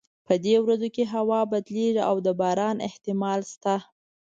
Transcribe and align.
په 0.27 0.33
دې 0.45 0.55
ورځو 0.63 0.87
کې 0.95 1.03
هوا 1.13 1.41
بدلیږي 1.51 2.01
او 2.09 2.15
د 2.25 2.27
باران 2.39 2.77
احتمال 2.87 3.39
شته 3.51 3.75